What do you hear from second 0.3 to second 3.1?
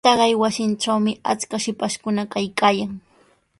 wasitrawmi achkaq shipashkuna kaykaayan.